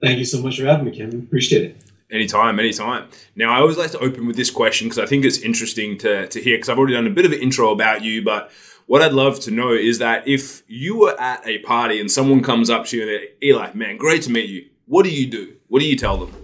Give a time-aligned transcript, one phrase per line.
[0.00, 1.08] Thank you so much for having me, Kim.
[1.18, 1.84] Appreciate it.
[2.12, 3.08] Anytime, anytime.
[3.34, 6.28] Now, I always like to open with this question because I think it's interesting to,
[6.28, 8.52] to hear because I've already done a bit of an intro about you, but
[8.86, 12.40] what I'd love to know is that if you were at a party and someone
[12.40, 14.68] comes up to you and they're, Eli, man, great to meet you.
[14.86, 15.56] What do you do?
[15.66, 16.36] What do you tell them?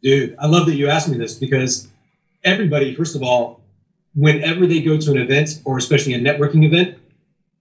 [0.00, 1.88] Dude, I love that you asked me this because
[2.44, 3.57] everybody, first of all,
[4.14, 6.98] whenever they go to an event or especially a networking event,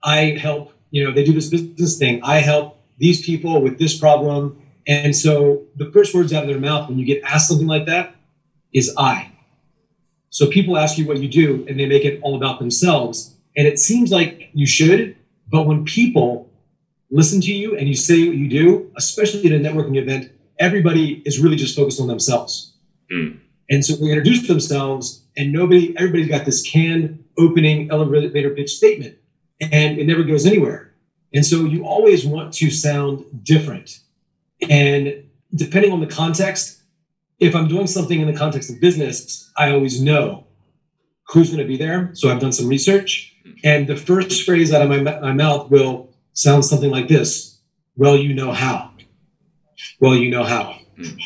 [0.03, 2.21] I help, you know, they do this business thing.
[2.23, 4.61] I help these people with this problem.
[4.87, 7.85] And so the first words out of their mouth when you get asked something like
[7.85, 8.15] that
[8.73, 9.31] is I.
[10.29, 13.35] So people ask you what you do and they make it all about themselves.
[13.55, 15.15] And it seems like you should,
[15.49, 16.49] but when people
[17.09, 21.21] listen to you and you say what you do, especially at a networking event, everybody
[21.25, 22.73] is really just focused on themselves.
[23.11, 23.39] Mm.
[23.69, 29.17] And so they introduce themselves and nobody, everybody's got this canned opening elevator pitch statement
[29.61, 30.93] and it never goes anywhere.
[31.33, 33.99] And so you always want to sound different.
[34.69, 36.81] And depending on the context,
[37.39, 40.47] if I'm doing something in the context of business, I always know
[41.27, 42.11] who's going to be there.
[42.13, 43.35] So I've done some research.
[43.63, 47.59] And the first phrase out of my, my mouth will sound something like this
[47.95, 48.91] Well, you know how.
[49.99, 50.79] Well, you know how.
[50.97, 51.19] Mm.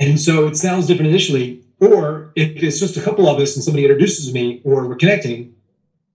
[0.00, 3.64] And so it sounds different initially, or if it's just a couple of us and
[3.64, 5.54] somebody introduces me or we're connecting,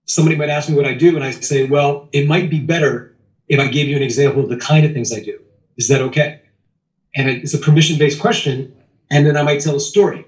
[0.06, 1.16] somebody might ask me what I do.
[1.16, 3.16] And I say, well, it might be better
[3.50, 5.38] if I gave you an example of the kind of things I do.
[5.78, 6.42] Is that okay?
[7.14, 8.74] And it's a permission based question.
[9.12, 10.26] And then I might tell a story.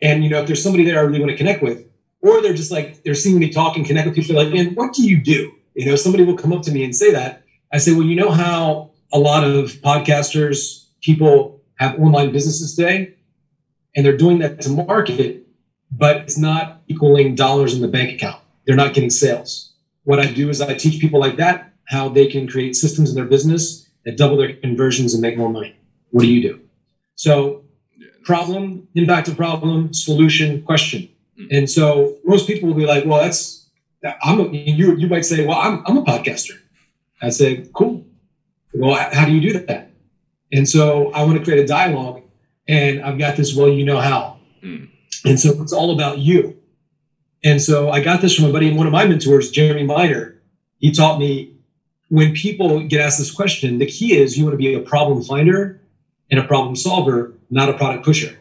[0.00, 1.86] And, you know, if there's somebody there I really want to connect with,
[2.22, 4.94] or they're just like, they're seeing me talk and connect with people, like, man, what
[4.94, 5.52] do you do?
[5.74, 7.42] You know, somebody will come up to me and say that.
[7.72, 13.14] I say, well, you know how a lot of podcasters, people have online businesses today?
[13.94, 15.46] And they're doing that to market,
[15.90, 18.40] but it's not equaling dollars in the bank account.
[18.66, 19.72] They're not getting sales.
[20.04, 23.14] What I do is I teach people like that how they can create systems in
[23.14, 25.76] their business that double their conversions and make more money.
[26.10, 26.60] What do you do?
[27.14, 27.64] So,
[28.24, 31.08] problem, impact of problem, solution, question.
[31.36, 31.46] Hmm.
[31.50, 33.68] And so most people will be like, well, that's,
[34.22, 36.58] I'm a, you, you might say, well, I'm, I'm a podcaster.
[37.22, 38.04] I say, cool.
[38.74, 39.90] Well, how do you do that?
[40.52, 42.22] And so I want to create a dialogue
[42.66, 44.38] and I've got this, well, you know how.
[44.62, 44.88] Mm.
[45.24, 46.56] And so it's all about you.
[47.42, 50.40] And so I got this from a buddy, and one of my mentors, Jeremy Miner.
[50.78, 51.54] He taught me
[52.08, 55.22] when people get asked this question, the key is you want to be a problem
[55.22, 55.80] finder
[56.30, 58.38] and a problem solver, not a product pusher.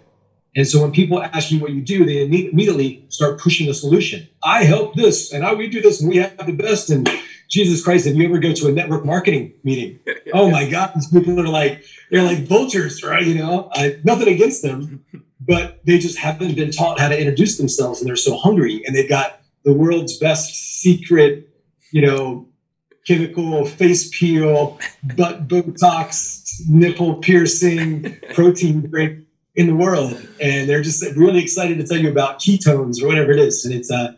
[0.55, 4.27] And so when people ask you what you do, they immediately start pushing a solution.
[4.43, 6.89] I help this and I we do this and we have the best.
[6.89, 7.09] And
[7.49, 9.99] Jesus Christ, if you ever go to a network marketing meeting,
[10.33, 13.25] oh my God, these people are like, they're like vultures, right?
[13.25, 15.03] You know, I, nothing against them,
[15.39, 18.95] but they just haven't been taught how to introduce themselves and they're so hungry and
[18.95, 21.49] they've got the world's best secret,
[21.91, 22.47] you know,
[23.05, 24.79] chemical face peel,
[25.15, 29.25] butt Botox, nipple piercing, protein drink
[29.55, 30.27] in the world.
[30.41, 33.65] And they're just really excited to tell you about ketones or whatever it is.
[33.65, 34.13] And it's, uh,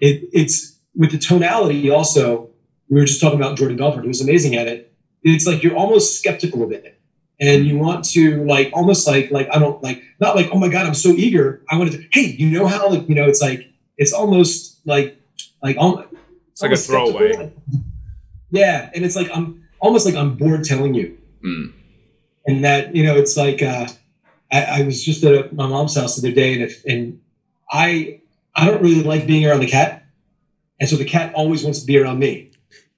[0.00, 2.47] it, it's with the tonality also,
[2.88, 4.92] we were just talking about Jordan Belfort, who's amazing at it.
[5.22, 6.98] It's like you're almost skeptical of it.
[7.40, 10.68] And you want to like almost like like I don't like not like oh my
[10.68, 11.62] god I'm so eager.
[11.70, 13.64] I wanted to hey you know how like you know it's like
[13.96, 15.16] it's almost like
[15.62, 16.08] like almost,
[16.50, 17.52] it's like a throwaway.
[18.50, 21.16] Yeah and it's like I'm almost like I'm bored telling you.
[21.44, 21.72] Mm.
[22.48, 23.86] and that you know it's like uh,
[24.50, 27.20] I, I was just at my mom's house the other day and if and
[27.70, 28.20] I
[28.56, 30.04] I don't really like being around the cat.
[30.80, 32.50] And so the cat always wants to be around me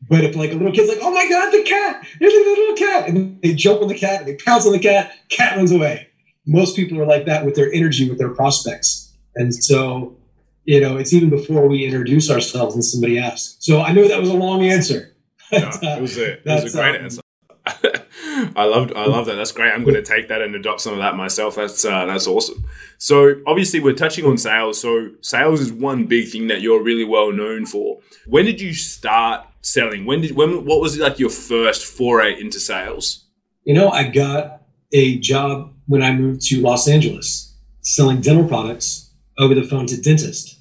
[0.08, 2.76] but if like a little kid's like oh my god the cat there's a little
[2.76, 5.73] cat and they jump on the cat and they pounce on the cat cat runs
[5.73, 6.08] away
[6.47, 10.17] most people are like that with their energy with their prospects and so
[10.64, 14.20] you know it's even before we introduce ourselves and somebody asks so I know that
[14.20, 15.11] was a long answer
[15.52, 17.20] No, it was a, it was a great um, answer.
[18.56, 19.35] I loved I love that.
[19.35, 19.73] That's great.
[19.73, 21.56] I'm going to take that and adopt some of that myself.
[21.56, 22.64] That's uh, that's awesome.
[22.99, 24.81] So obviously we're touching on sales.
[24.81, 27.99] So sales is one big thing that you're really well known for.
[28.26, 30.05] When did you start selling?
[30.07, 33.27] When did when what was like your first foray into sales?
[33.65, 34.62] You know, I got
[34.93, 40.01] a job when I moved to Los Angeles selling dental products over the phone to
[40.01, 40.61] dentist.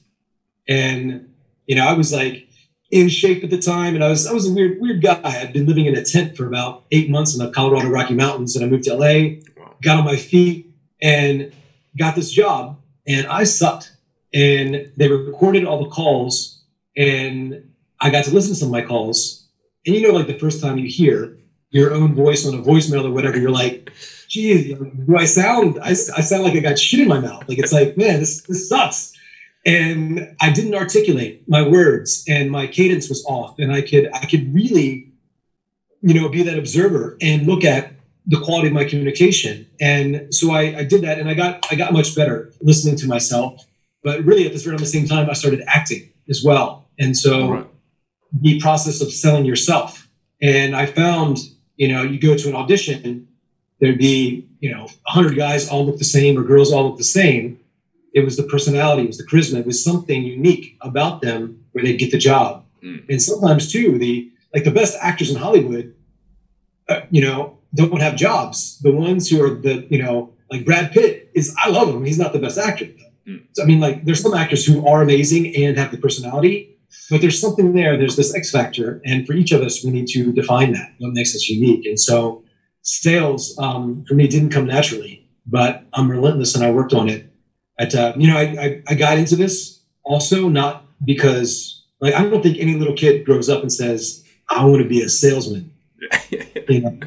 [0.68, 1.34] And,
[1.66, 2.48] you know, I was like
[2.92, 5.22] in shape at the time and I was I was a weird, weird guy.
[5.24, 8.56] I'd been living in a tent for about eight months in the Colorado Rocky Mountains
[8.56, 9.42] and I moved to LA,
[9.82, 11.52] got on my feet and
[11.98, 13.96] got this job and I sucked.
[14.34, 16.64] And they recorded all the calls
[16.96, 17.69] and
[18.02, 19.48] I got to listen to some of my calls.
[19.86, 21.38] And you know, like the first time you hear
[21.72, 23.92] your own voice on a voicemail or whatever, you're like,
[24.28, 27.48] geez, do I sound, I, I sound like I got shit in my mouth.
[27.48, 29.14] Like, it's like, man, this, this sucks.
[29.66, 33.60] And I didn't articulate my words and my cadence was off.
[33.60, 35.12] And I could, I could really,
[36.02, 37.94] you know, be that observer and look at
[38.26, 39.68] the quality of my communication.
[39.82, 43.08] And so I, I did that and I got, I got much better listening to
[43.08, 43.66] myself.
[44.04, 46.88] But really at this around the same time, I started acting as well.
[46.98, 47.70] And so.
[48.32, 50.08] The process of selling yourself.
[50.42, 51.40] And I found,
[51.76, 53.28] you know, you go to an audition,
[53.80, 57.04] there'd be, you know, 100 guys all look the same or girls all look the
[57.04, 57.60] same.
[58.14, 61.84] It was the personality, it was the charisma, it was something unique about them where
[61.84, 62.66] they'd get the job.
[62.84, 63.08] Mm.
[63.10, 65.94] And sometimes too, the like the best actors in Hollywood,
[66.88, 68.80] uh, you know, don't have jobs.
[68.80, 72.04] The ones who are the, you know, like Brad Pitt is, I love him.
[72.04, 72.88] He's not the best actor.
[73.28, 73.46] Mm.
[73.54, 76.78] So, I mean, like there's some actors who are amazing and have the personality,
[77.10, 77.98] but there's something there.
[77.98, 80.94] There's this X factor, and for each of us, we need to define that.
[81.00, 81.86] What makes us unique?
[81.86, 82.44] And so,
[82.82, 87.32] sales um, for me didn't come naturally, but I'm relentless and I worked on it.
[87.80, 92.24] At uh, you know, I, I I got into this also not because like I
[92.24, 95.72] don't think any little kid grows up and says I want to be a salesman.
[96.70, 97.00] You know,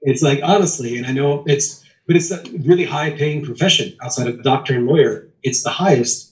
[0.00, 4.28] it's like honestly, and I know it's, but it's a really high paying profession outside
[4.28, 5.28] of doctor and lawyer.
[5.42, 6.31] It's the highest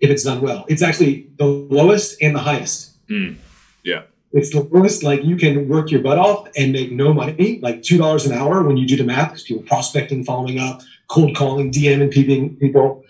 [0.00, 0.64] if it's done well.
[0.68, 2.96] It's actually the lowest and the highest.
[3.08, 3.36] Mm.
[3.84, 4.02] Yeah.
[4.32, 7.82] It's the lowest, like you can work your butt off and make no money, like
[7.82, 11.34] two dollars an hour when you do the math, because people prospecting, following up, cold
[11.36, 13.02] calling, DM and peeping people.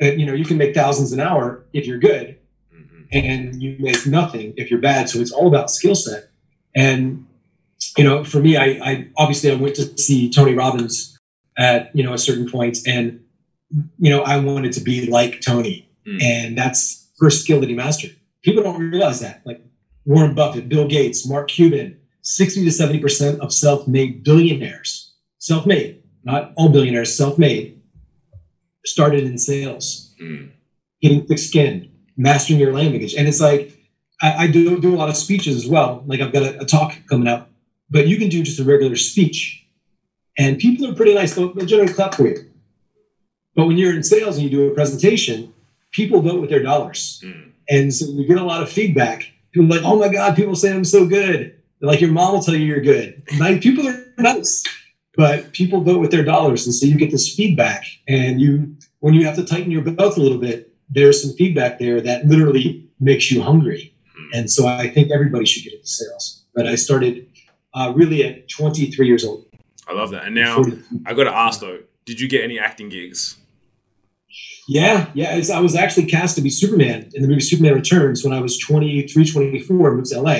[0.00, 2.36] And you know, you can make thousands an hour if you're good,
[2.74, 3.06] Mhm.
[3.12, 5.08] and you make nothing if you're bad.
[5.08, 6.30] So it's all about skill set.
[6.74, 7.26] And
[7.96, 11.16] you know, for me, I, I obviously I went to see Tony Robbins
[11.56, 13.20] at you know a certain point, and
[13.98, 16.22] you know I wanted to be like Tony, Mm.
[16.22, 18.14] and that's first skill that he mastered.
[18.42, 19.42] People don't realize that.
[19.44, 19.60] Like
[20.04, 26.52] Warren Buffett, Bill Gates, Mark Cuban, sixty to seventy percent of self-made billionaires, self-made, not
[26.56, 27.80] all billionaires, self-made,
[28.84, 30.50] started in sales Mm.
[31.02, 33.14] getting thick skin, mastering your language.
[33.14, 33.70] And it's like,
[34.22, 36.02] I, I do do a lot of speeches as well.
[36.06, 37.50] Like I've got a, a talk coming up,
[37.90, 39.62] but you can do just a regular speech.
[40.38, 41.34] And people are pretty nice.
[41.34, 42.50] They'll, they'll generally clap for you.
[43.54, 45.52] But when you're in sales and you do a presentation,
[45.92, 47.22] people vote with their dollars.
[47.24, 47.52] Mm.
[47.68, 49.24] And so you get a lot of feedback.
[49.52, 51.56] People are like, oh my God, people say I'm so good.
[51.80, 53.22] They're like your mom will tell you you're good.
[53.38, 54.62] Like, people are nice,
[55.16, 56.66] but people vote with their dollars.
[56.66, 57.84] And so you get this feedback.
[58.08, 61.78] And you, when you have to tighten your belt a little bit, there's some feedback
[61.78, 63.94] there that literally makes you hungry.
[64.32, 66.44] And so I think everybody should get into sales.
[66.54, 67.26] But I started
[67.74, 69.44] uh, really at 23 years old.
[69.88, 70.24] I love that.
[70.24, 70.64] And now
[71.04, 73.36] I got to ask though, did you get any acting gigs?
[74.68, 75.40] Yeah, yeah.
[75.54, 78.58] I was actually cast to be Superman in the movie Superman Returns when I was
[78.58, 80.32] 23, 24, moved to LA.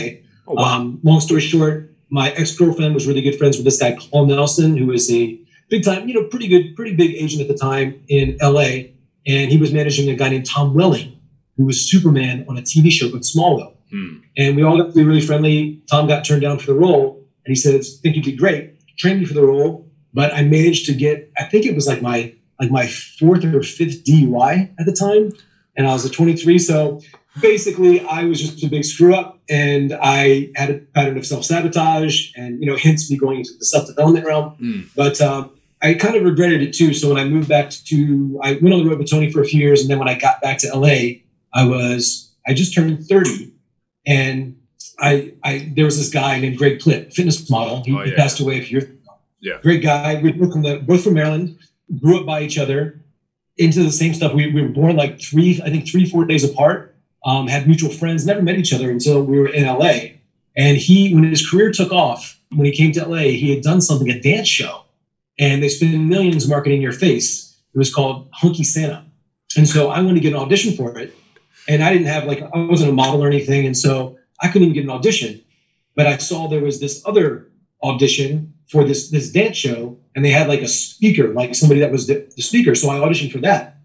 [0.48, 0.62] Oh wow.
[0.64, 4.26] Um, long story short, my ex girlfriend was really good friends with this guy, Paul
[4.26, 5.38] Nelson, who was a
[5.68, 8.90] big time, you know, pretty good, pretty big agent at the time in LA.
[9.26, 11.20] And he was managing a guy named Tom Welling,
[11.56, 13.74] who was Superman on a TV show called Smallville.
[13.90, 14.18] Hmm.
[14.36, 15.82] And we all got to be really friendly.
[15.90, 18.74] Tom got turned down for the role, and he said, "Think you'd be great.
[18.96, 21.30] Train me for the role." But I managed to get.
[21.38, 25.32] I think it was like my like my fourth or fifth DUI at the time,
[25.76, 26.58] and I was a 23.
[26.58, 27.00] So
[27.40, 31.44] basically, I was just a big screw up, and I had a pattern of self
[31.44, 34.56] sabotage, and you know, hence me going into the self development realm.
[34.60, 34.88] Mm.
[34.96, 35.50] But um,
[35.82, 36.94] I kind of regretted it too.
[36.94, 39.44] So when I moved back to, I went on the road with Tony for a
[39.44, 41.20] few years, and then when I got back to LA,
[41.54, 43.52] I was I just turned thirty,
[44.06, 44.56] and
[44.98, 47.82] I, I there was this guy named Greg Plitt, fitness model.
[47.84, 49.14] He, Oh, he passed away a few years ago.
[49.40, 49.58] Yeah.
[49.62, 50.20] Great guy.
[50.20, 51.58] We both from the, both from Maryland,
[52.00, 53.00] grew up by each other,
[53.56, 54.34] into the same stuff.
[54.34, 56.94] We, we were born like three, I think three, four days apart.
[57.24, 60.18] Um, had mutual friends, never met each other until we were in LA.
[60.56, 63.80] And he, when his career took off, when he came to LA, he had done
[63.80, 64.82] something, a dance show,
[65.38, 67.56] and they spent millions marketing your face.
[67.74, 69.04] It was called Hunky Santa.
[69.56, 71.14] And so I went to get an audition for it.
[71.68, 73.66] And I didn't have like, I wasn't a model or anything.
[73.66, 75.42] And so I couldn't even get an audition.
[75.94, 77.50] But I saw there was this other
[77.82, 81.92] audition for this this dance show, and they had like a speaker, like somebody that
[81.92, 82.74] was the, the speaker.
[82.74, 83.76] So I auditioned for that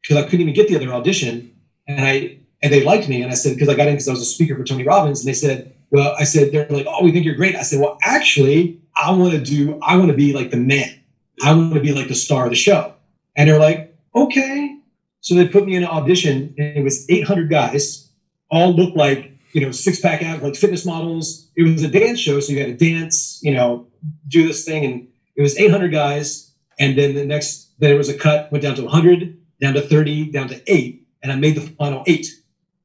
[0.00, 1.54] because I couldn't even get the other audition,
[1.88, 4.12] and I and they liked me, and I said because I got in because I
[4.12, 7.04] was a speaker for Tony Robbins, and they said, well, I said they're like, oh,
[7.04, 7.56] we think you're great.
[7.56, 11.00] I said, well, actually, I want to do, I want to be like the man,
[11.42, 12.94] I want to be like the star of the show,
[13.36, 14.78] and they're like, okay.
[15.20, 18.08] So they put me in an audition, and it was 800 guys,
[18.50, 21.50] all looked like you know six pack out like fitness models.
[21.56, 23.88] It was a dance show, so you had to dance, you know,
[24.28, 26.52] do this thing, and it was 800 guys.
[26.78, 29.82] And then the next, then there was a cut, went down to 100, down to
[29.82, 32.26] 30, down to eight, and I made the final eight.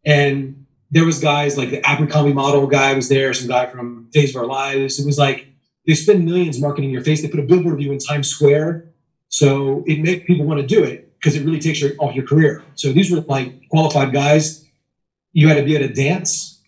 [0.05, 4.35] And there was guys like the Abercrombie model guy was there, some guy from Days
[4.35, 4.99] of Our Lives.
[4.99, 5.47] It was like
[5.85, 7.21] they spend millions marketing your face.
[7.21, 8.89] They put a billboard of you in Times Square,
[9.29, 12.25] so it makes people want to do it because it really takes your off your
[12.25, 12.63] career.
[12.75, 14.65] So these were like qualified guys.
[15.33, 16.61] You had to be able to dance.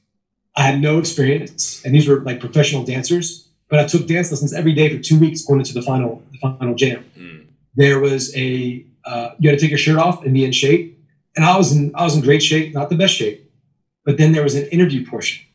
[0.55, 3.49] I had no experience, and these were like professional dancers.
[3.69, 6.39] But I took dance lessons every day for two weeks going into the final the
[6.39, 7.05] final jam.
[7.17, 7.45] Mm.
[7.75, 10.97] There was a uh, you had to take your shirt off and be in shape,
[11.35, 13.45] and I was in I was in great shape, not the best shape.
[14.05, 15.45] But then there was an interview portion,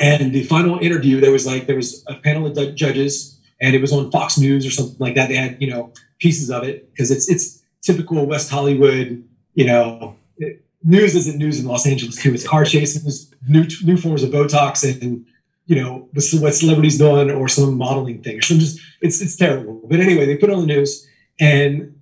[0.00, 3.74] and the final interview there was like there was a panel of ju- judges, and
[3.74, 5.28] it was on Fox News or something like that.
[5.28, 9.22] They had you know pieces of it because it's it's typical West Hollywood,
[9.54, 10.16] you know.
[10.38, 12.34] it- news isn't news in Los Angeles too.
[12.34, 15.24] It's car chases, new new forms of Botox, and
[15.66, 19.20] you know this is what celebrities doing or some modeling thing or some just it's
[19.20, 19.80] it's terrible.
[19.88, 21.06] But anyway, they put it on the news,
[21.40, 21.94] and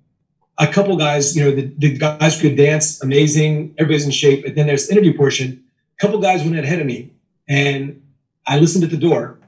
[0.57, 4.45] a couple guys, you know, the, the guys could dance, amazing, everybody's in shape.
[4.45, 5.63] And then there's the interview portion.
[5.97, 7.11] A couple guys went ahead of me,
[7.47, 8.01] and
[8.45, 9.39] I listened at the door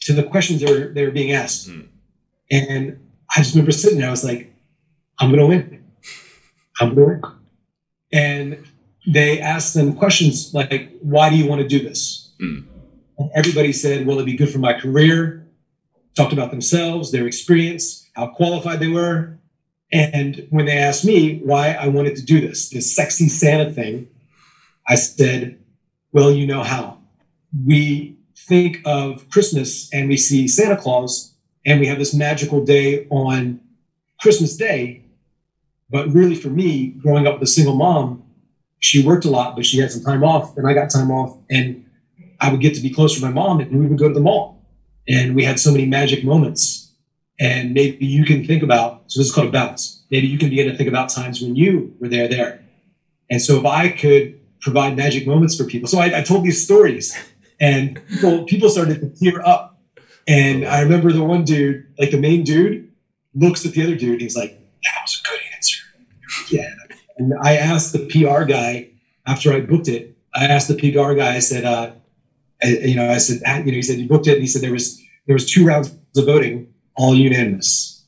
[0.00, 1.68] to the questions they were, they were being asked.
[1.68, 1.82] Hmm.
[2.50, 2.98] And
[3.34, 4.52] I just remember sitting there, I was like,
[5.18, 5.84] I'm to win.
[6.80, 7.22] I'm to win.
[8.12, 8.66] And
[9.06, 12.32] they asked them questions like, why do you want to do this?
[12.40, 12.60] Hmm.
[13.18, 15.46] And everybody said, Will it'd be good for my career.
[16.14, 19.38] Talked about themselves, their experience, how qualified they were.
[19.92, 24.08] And when they asked me why I wanted to do this, this sexy Santa thing,
[24.88, 25.58] I said,
[26.12, 26.98] well, you know how.
[27.66, 31.34] We think of Christmas and we see Santa Claus
[31.64, 33.60] and we have this magical day on
[34.20, 35.04] Christmas Day.
[35.90, 38.24] But really, for me, growing up with a single mom,
[38.78, 41.36] she worked a lot, but she had some time off, and I got time off,
[41.50, 41.84] and
[42.40, 44.20] I would get to be close to my mom, and we would go to the
[44.20, 44.64] mall,
[45.08, 46.92] and we had so many magic moments.
[47.40, 50.02] And maybe you can think about so this is called a balance.
[50.10, 52.64] Maybe you can begin to think about times when you were there, there.
[53.30, 56.64] And so if I could provide magic moments for people, so I, I told these
[56.64, 57.16] stories,
[57.60, 59.80] and people people started to tear up.
[60.26, 62.90] And I remember the one dude, like the main dude,
[63.34, 64.12] looks at the other dude.
[64.12, 65.82] And he's like, "That was a good answer."
[66.50, 66.74] Yeah.
[67.18, 68.90] And I asked the PR guy
[69.26, 70.16] after I booked it.
[70.34, 71.34] I asked the PR guy.
[71.34, 71.92] I said, uh,
[72.62, 74.72] you know, I said, you know, he said he booked it, and he said there
[74.72, 78.04] was there was two rounds of voting, all unanimous.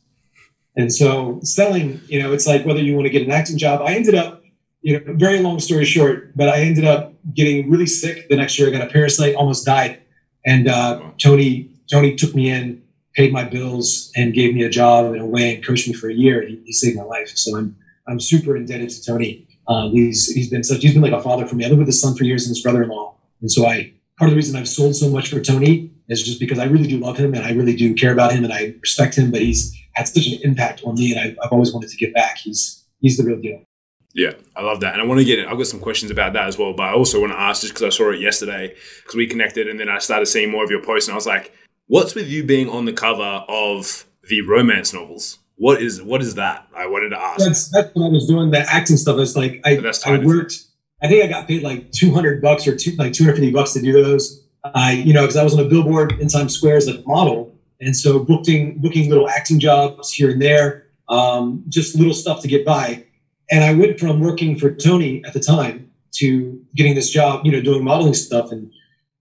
[0.77, 3.83] And so selling, you know, it's like whether you want to get an acting job.
[3.83, 4.43] I ended up,
[4.83, 8.59] you know, very long story short, but I ended up getting really sick the next
[8.59, 8.69] year.
[8.69, 10.01] I got a parasite, almost died,
[10.47, 12.83] and uh, Tony Tony took me in,
[13.15, 16.09] paid my bills, and gave me a job in a way and coached me for
[16.09, 16.47] a year.
[16.47, 17.31] He, he saved my life.
[17.35, 17.77] So I'm
[18.09, 19.47] I'm super indebted to Tony.
[19.69, 21.65] Uh, he's he's been such he's been like a father for me.
[21.65, 24.33] I lived with his son for years and his brother-in-law, and so I part of
[24.33, 27.17] the reason I've sold so much for Tony is just because I really do love
[27.17, 29.31] him and I really do care about him and I respect him.
[29.31, 32.13] But he's had such an impact on me, and I've, I've always wanted to give
[32.13, 32.37] back.
[32.37, 33.65] He's he's the real deal.
[34.13, 34.93] Yeah, I love that.
[34.93, 36.75] And I want to get in, I've got some questions about that as well.
[36.75, 39.69] But I also want to ask just because I saw it yesterday, because we connected
[39.69, 41.53] and then I started seeing more of your posts and I was like,
[41.87, 45.39] what's with you being on the cover of the romance novels?
[45.57, 46.67] What is what is that?
[46.77, 47.47] I wanted to ask.
[47.47, 49.19] That's that's when I was doing the acting stuff.
[49.19, 50.65] It's like I, I worked.
[51.03, 53.51] I think I got paid like two hundred bucks or two like two hundred fifty
[53.51, 54.45] bucks to do those.
[54.65, 57.55] I you know because I was on a billboard in Times Square as a model,
[57.81, 62.49] and so booking booking little acting jobs here and there, um, just little stuff to
[62.49, 63.05] get by.
[63.51, 67.53] And I went from working for Tony at the time to getting this job, you
[67.53, 68.53] know, doing modeling stuff.
[68.53, 68.73] And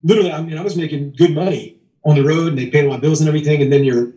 [0.04, 2.98] literally, I mean, I was making good money on the road and they paid my
[2.98, 3.62] bills and everything.
[3.62, 4.14] And then you're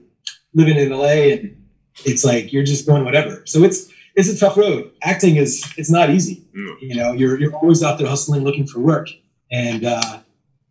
[0.55, 1.57] living in LA and
[2.05, 3.43] it's like you're just going whatever.
[3.47, 4.91] So it's it's a tough road.
[5.03, 6.45] Acting is it's not easy.
[6.57, 6.77] Mm.
[6.81, 9.09] You know, you're you're always out there hustling, looking for work.
[9.51, 10.21] And uh,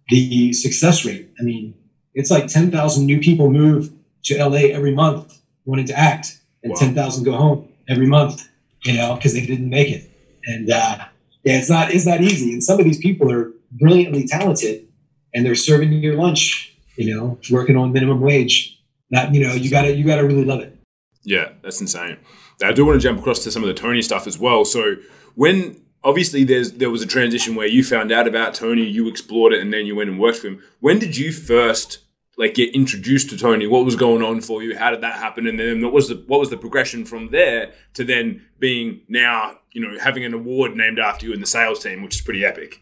[0.10, 1.76] the success rate, I mean,
[2.14, 3.92] it's like ten thousand new people move
[4.24, 6.80] to LA every month wanting to act, and wow.
[6.80, 8.48] ten thousand go home every month.
[8.84, 10.10] You know, because they didn't make it.
[10.46, 10.98] And uh,
[11.44, 12.54] yeah, it's not it's not easy.
[12.54, 14.88] And some of these people are brilliantly talented,
[15.34, 16.76] and they're serving your lunch.
[16.98, 18.78] You know, working on minimum wage.
[19.12, 20.78] That you know, you gotta you gotta really love it.
[21.24, 22.18] Yeah, that's insane.
[22.64, 24.66] I do want to jump across to some of the Tony stuff as well.
[24.66, 24.96] So
[25.36, 29.54] when obviously there's there was a transition where you found out about Tony, you explored
[29.54, 30.62] it, and then you went and worked for him.
[30.80, 32.00] When did you first
[32.38, 33.68] like get introduced to Tony?
[33.68, 34.78] What was going on for you?
[34.78, 35.48] How did that happen?
[35.48, 39.58] And then what was the what was the progression from there to then being now
[39.72, 42.46] you know having an award named after you in the sales team, which is pretty
[42.46, 42.82] epic.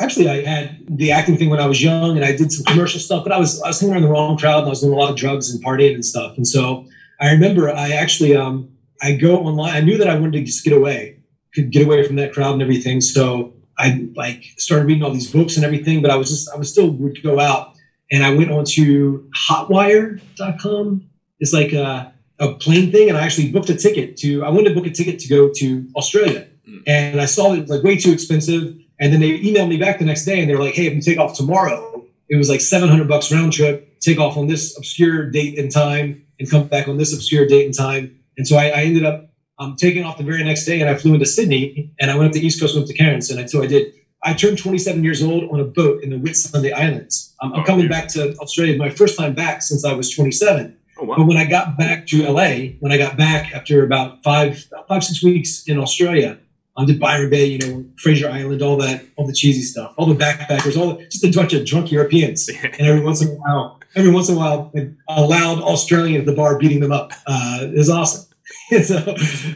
[0.00, 2.98] Actually, I had the acting thing when I was young, and I did some commercial
[2.98, 3.22] stuff.
[3.24, 4.96] But I was I was hanging around the wrong crowd, and I was doing a
[4.96, 6.36] lot of drugs and partying and stuff.
[6.36, 6.86] And so
[7.20, 8.73] I remember I actually um,
[9.04, 9.74] I go online.
[9.74, 11.18] I knew that I wanted to just get away,
[11.54, 13.02] could get away from that crowd and everything.
[13.02, 16.00] So I like started reading all these books and everything.
[16.00, 17.74] But I was just I was still would go out,
[18.10, 21.04] and I went on to Hotwire.com.
[21.38, 24.42] It's like a, a plane thing, and I actually booked a ticket to.
[24.42, 26.82] I wanted to book a ticket to go to Australia, mm.
[26.86, 28.74] and I saw it was like way too expensive.
[29.00, 30.94] And then they emailed me back the next day, and they were like, "Hey, if
[30.94, 34.00] you take off tomorrow, it was like 700 bucks round trip.
[34.00, 37.66] Take off on this obscure date and time." and come back on this obscure date
[37.66, 38.18] and time.
[38.36, 40.94] And so I, I ended up um, taking off the very next day and I
[40.94, 43.30] flew into Sydney and I went up the East Coast, went to Cairns.
[43.30, 46.72] And so I did, I turned 27 years old on a boat in the Whitsunday
[46.72, 47.34] Islands.
[47.40, 50.76] Um, I'm oh, coming back to Australia, my first time back since I was 27.
[50.96, 51.16] Oh, wow.
[51.16, 55.04] But when I got back to LA, when I got back after about five, five,
[55.04, 56.38] six weeks in Australia,
[56.76, 60.06] I did Byron Bay, you know, Fraser Island, all that, all the cheesy stuff, all
[60.06, 62.48] the backpackers, all the, just a bunch of drunk Europeans.
[62.62, 64.72] and every once in a while, every once in a while,
[65.08, 67.12] a loud Australian at the bar beating them up.
[67.26, 68.30] Uh, is awesome.
[68.84, 69.02] so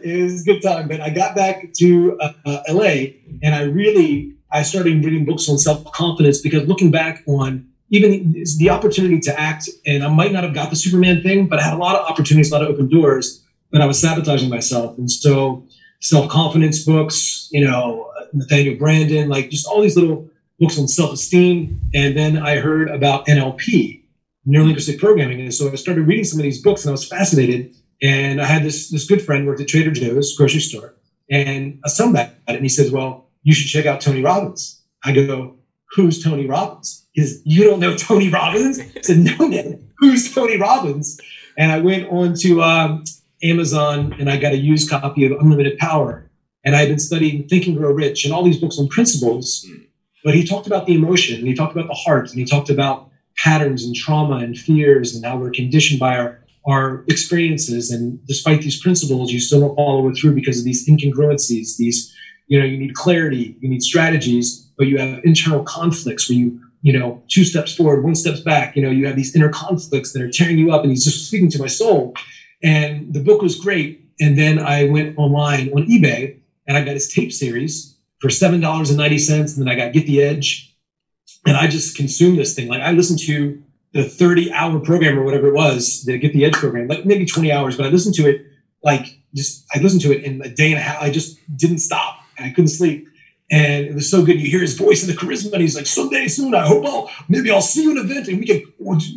[0.02, 0.88] it was a good time.
[0.88, 5.58] But I got back to uh, LA and I really, I started reading books on
[5.58, 10.44] self confidence because looking back on even the, opportunity to act, and I might not
[10.44, 12.68] have got the Superman thing, but I had a lot of opportunities, a lot of
[12.68, 14.98] open doors, but I was sabotaging myself.
[14.98, 15.66] And so
[16.00, 21.12] self confidence books, you know, Nathaniel Branden, like just all these little books on self
[21.12, 21.80] esteem.
[21.94, 24.02] And then I heard about NLP,
[24.44, 25.40] neuro linguistic programming.
[25.40, 27.74] And so I started reading some of these books and I was fascinated.
[28.00, 30.94] And I had this, this good friend worked at Trader Joe's grocery store.
[31.30, 32.36] And I told him about it.
[32.46, 34.82] And he says, Well, you should check out Tony Robbins.
[35.04, 35.56] I go,
[35.92, 37.06] Who's Tony Robbins?
[37.12, 38.78] He says, You don't know Tony Robbins?
[38.78, 39.90] I said, No, man.
[39.98, 41.20] Who's Tony Robbins?
[41.56, 43.04] And I went on to um,
[43.42, 46.30] Amazon and I got a used copy of Unlimited Power.
[46.64, 49.66] And I had been studying Think and Grow Rich and all these books on principles.
[49.68, 49.82] Hmm.
[50.24, 52.70] But he talked about the emotion and he talked about the heart and he talked
[52.70, 57.90] about patterns and trauma and fears and how we're conditioned by our, our experiences.
[57.90, 61.76] And despite these principles, you still don't follow it through because of these incongruencies.
[61.76, 62.14] These,
[62.48, 66.60] you know, you need clarity, you need strategies, but you have internal conflicts where you,
[66.82, 68.76] you know, two steps forward, one steps back.
[68.76, 70.82] You know, you have these inner conflicts that are tearing you up.
[70.82, 72.14] And he's just speaking to my soul.
[72.62, 74.04] And the book was great.
[74.20, 79.56] And then I went online on eBay and I got his tape series for $7.90.
[79.56, 80.67] And then I got Get the Edge.
[81.46, 82.68] And I just consumed this thing.
[82.68, 86.44] Like I listened to the 30 hour program or whatever it was, the Get the
[86.44, 88.44] Edge program, like maybe 20 hours, but I listened to it
[88.82, 91.02] like just, I listened to it in a day and a half.
[91.02, 93.08] I just didn't stop and I couldn't sleep.
[93.50, 94.38] And it was so good.
[94.38, 97.10] You hear his voice and the charisma, and he's like, someday soon, I hope I'll
[97.30, 98.62] maybe I'll see you in an event and we can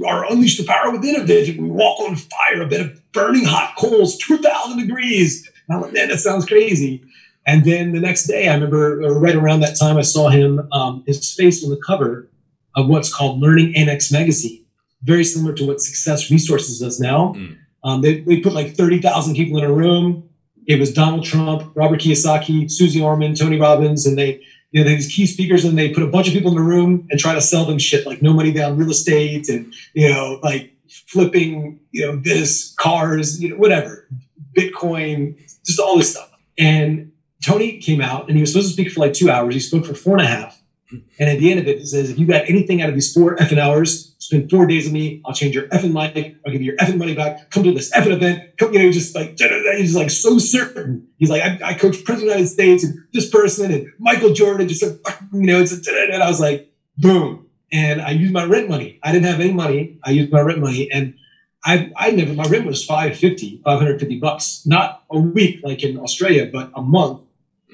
[0.08, 3.44] our unleash the power within event and we walk on fire, a bit of burning
[3.44, 5.50] hot coals, 2000 degrees.
[5.68, 7.04] And I'm like, man, that sounds crazy.
[7.46, 11.04] And then the next day, I remember right around that time, I saw him, um,
[11.08, 12.30] his face on the cover
[12.76, 14.64] of what's called Learning Annex magazine,
[15.04, 17.34] very similar to what Success Resources does now.
[17.36, 17.58] Mm.
[17.84, 20.30] Um, they, they put like 30,000 people in a room
[20.68, 25.14] it was Donald Trump, Robert Kiyosaki, Suze Orman, Tony Robbins, and they, you know, these
[25.14, 27.42] key speakers, and they put a bunch of people in the room and try to
[27.42, 30.72] sell them shit like no money down real estate and you know, like
[31.08, 34.08] flipping, you know, this cars, you know, whatever,
[34.56, 36.32] Bitcoin, just all this stuff.
[36.58, 37.11] And
[37.44, 39.54] Tony came out and he was supposed to speak for like two hours.
[39.54, 40.62] He spoke for four and a half.
[40.92, 43.14] And at the end of it, it says, if you got anything out of these
[43.14, 45.22] four effing hours, spend four days with me.
[45.26, 46.12] I'll change your effing life.
[46.16, 47.50] I'll give you your effing money back.
[47.50, 48.58] Come to this effing event.
[48.58, 51.08] Come, you know, just like, he's like so certain.
[51.18, 54.34] He's like, I, I coach President of the United States and this person and Michael
[54.34, 54.68] Jordan.
[54.68, 55.00] Just, you
[55.32, 57.48] know, it's, and I was like, boom.
[57.72, 59.00] And I used my rent money.
[59.02, 59.98] I didn't have any money.
[60.04, 60.92] I used my rent money.
[60.92, 61.16] And
[61.64, 66.50] I, I never, my rent was 550, 550 bucks, not a week like in Australia,
[66.52, 67.22] but a month.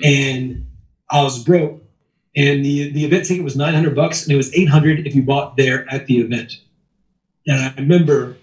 [0.04, 0.68] And
[1.10, 1.82] I was broke
[2.38, 5.58] and the the event ticket was 900 bucks, and it was 800 if you bought
[5.58, 6.54] there at the event.
[7.48, 8.38] And I remember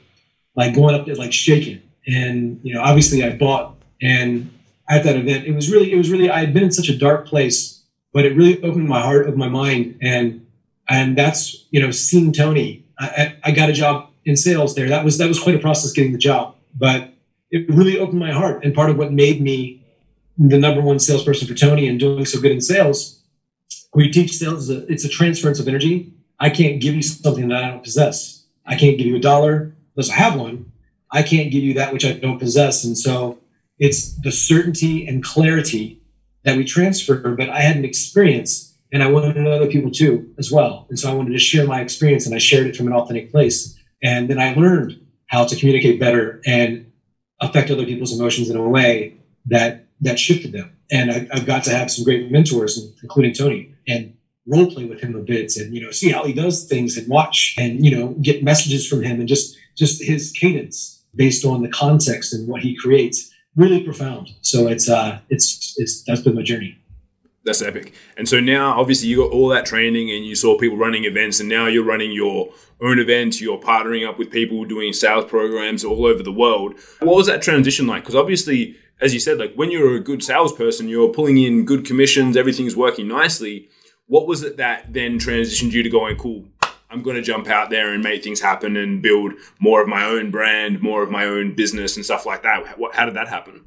[0.56, 4.50] like going up there like shaking, and you know, obviously I bought, and
[4.90, 6.98] at that event, it was really it was really I had been in such a
[6.98, 10.44] dark place, but it really opened my heart, opened my mind, and
[10.88, 12.84] and that's you know seeing Tony.
[12.98, 14.88] I, I got a job in sales there.
[14.88, 17.12] That was that was quite a process getting the job, but
[17.52, 18.64] it really opened my heart.
[18.64, 19.83] And part of what made me
[20.36, 23.22] the number one salesperson for Tony and doing so good in sales,
[23.94, 26.12] we teach sales, it's a transference of energy.
[26.40, 28.44] I can't give you something that I don't possess.
[28.66, 30.72] I can't give you a dollar unless I have one.
[31.12, 32.84] I can't give you that which I don't possess.
[32.84, 33.38] And so
[33.78, 36.00] it's the certainty and clarity
[36.42, 39.90] that we transfer, but I had an experience and I wanted to know other people
[39.90, 40.86] too as well.
[40.88, 43.30] And so I wanted to share my experience and I shared it from an authentic
[43.30, 43.78] place.
[44.02, 46.92] And then I learned how to communicate better and
[47.40, 49.16] affect other people's emotions in a way
[49.46, 50.76] that that shifted them.
[50.90, 55.00] And I, have got to have some great mentors, including Tony, and role play with
[55.00, 57.96] him a bit, and you know, see how he does things, and watch, and you
[57.96, 62.48] know, get messages from him, and just just his cadence based on the context and
[62.48, 64.30] what he creates, really profound.
[64.42, 66.78] So it's uh, it's it's that's been my journey
[67.44, 67.94] that's epic.
[68.16, 71.40] And so now, obviously, you got all that training, and you saw people running events,
[71.40, 73.40] and now you're running your own events.
[73.40, 76.74] You're partnering up with people doing sales programs all over the world.
[77.00, 78.02] What was that transition like?
[78.02, 81.84] Because obviously, as you said, like when you're a good salesperson, you're pulling in good
[81.84, 83.68] commissions, everything's working nicely.
[84.06, 86.44] What was it that then transitioned you to going, cool,
[86.90, 90.04] I'm going to jump out there and make things happen and build more of my
[90.04, 92.76] own brand, more of my own business and stuff like that?
[92.92, 93.64] How did that happen?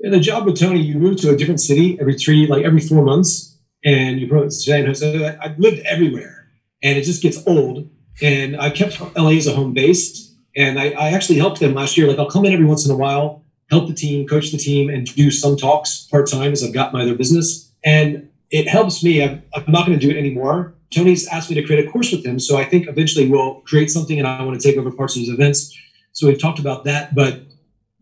[0.00, 2.80] In the job with Tony, you move to a different city every three, like every
[2.80, 4.88] four months, and you put San.
[4.88, 6.48] I've lived everywhere,
[6.82, 7.88] and it just gets old.
[8.20, 11.96] And I kept LA as a home base, and I, I actually helped them last
[11.96, 12.08] year.
[12.08, 13.41] Like I'll come in every once in a while,
[13.72, 16.92] help the team, coach the team, and do some talks part time as I've got
[16.92, 17.72] my other business.
[17.82, 19.24] And it helps me.
[19.24, 20.74] I'm, I'm not going to do it anymore.
[20.94, 23.90] Tony's asked me to create a course with him, so I think eventually we'll create
[23.90, 25.74] something, and I want to take over parts of his events.
[26.12, 27.40] So we've talked about that, but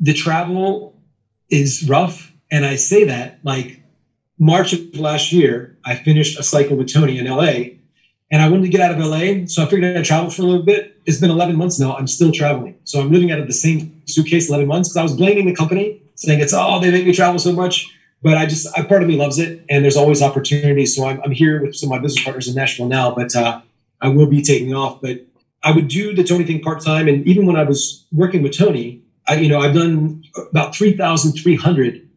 [0.00, 1.00] the travel
[1.50, 2.32] is rough.
[2.50, 3.80] And I say that like
[4.40, 7.76] March of last year, I finished a cycle with Tony in LA
[8.30, 9.46] and I wanted to get out of LA.
[9.46, 10.96] So I figured I'd travel for a little bit.
[11.04, 11.96] It's been 11 months now.
[11.96, 12.76] I'm still traveling.
[12.84, 15.54] So I'm living out of the same suitcase 11 months because I was blaming the
[15.54, 17.92] company saying it's, oh, they make me travel so much.
[18.22, 19.64] But I just, I, part of me loves it.
[19.68, 20.94] And there's always opportunities.
[20.94, 23.62] So I'm, I'm here with some of my business partners in Nashville now, but uh,
[24.00, 25.00] I will be taking off.
[25.00, 25.26] But
[25.62, 27.08] I would do the Tony thing part time.
[27.08, 32.08] And even when I was working with Tony, I, you know, I've done about 3,300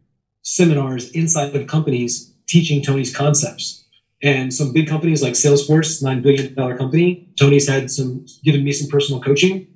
[0.42, 3.83] seminars inside of companies teaching Tony's concepts.
[4.24, 8.88] And some big companies like Salesforce, $9 billion company, Tony's had some, given me some
[8.88, 9.68] personal coaching.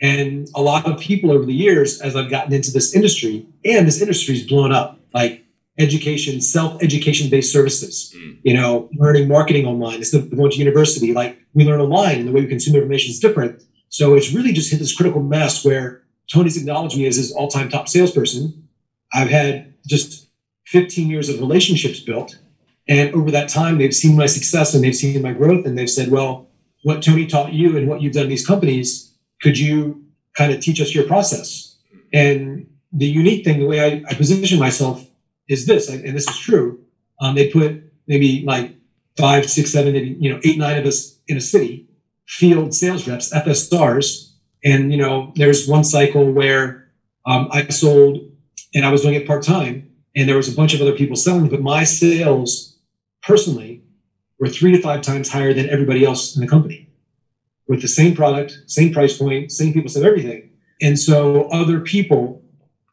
[0.00, 3.86] And a lot of people over the years, as I've gotten into this industry, and
[3.86, 5.44] this industry's blown up, like
[5.78, 8.38] education, self-education based services, mm.
[8.42, 11.12] you know, learning marketing online instead of going to university.
[11.12, 13.62] Like we learn online and the way we consume information is different.
[13.90, 17.48] So it's really just hit this critical mass where Tony's acknowledged me as his all
[17.48, 18.68] time top salesperson.
[19.12, 20.28] I've had just
[20.66, 22.38] 15 years of relationships built.
[22.90, 25.64] And over that time, they've seen my success and they've seen my growth.
[25.64, 26.48] And they've said, well,
[26.82, 30.04] what Tony taught you and what you've done in these companies, could you
[30.36, 31.78] kind of teach us your process?
[32.12, 35.06] And the unique thing, the way I, I position myself
[35.48, 36.80] is this, and this is true.
[37.20, 38.74] Um, they put maybe like
[39.16, 41.88] five, six, seven, maybe, you know, eight, nine of us in a city,
[42.26, 44.32] field sales reps, FSRs,
[44.64, 46.88] and you know, there's one cycle where
[47.26, 48.18] um, I sold,
[48.74, 51.16] and I was doing it part time, and there was a bunch of other people
[51.16, 52.69] selling, but my sales
[53.22, 53.82] personally
[54.38, 56.88] were three to five times higher than everybody else in the company,
[57.68, 60.50] with the same product, same price point, same people said everything.
[60.80, 62.42] And so other people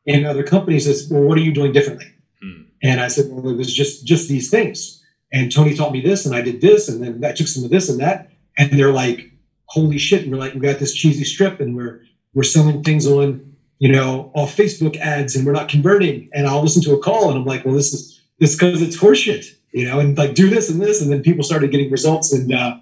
[0.05, 2.63] in other companies says, "Well, what are you doing differently?" Hmm.
[2.83, 6.25] And I said, "Well, it was just just these things." And Tony taught me this,
[6.25, 8.93] and I did this, and then I took some of this and that, and they're
[8.93, 9.31] like,
[9.67, 12.01] holy shit, and we're like, we got this cheesy strip and we're
[12.33, 16.29] we're selling things on, you know, off Facebook ads and we're not converting.
[16.33, 18.97] And I'll listen to a call and I'm like, well, this is this because it's
[18.97, 19.45] horseshit,
[19.77, 21.01] you know, and like do this and this.
[21.01, 22.33] And then people started getting results.
[22.33, 22.77] And uh,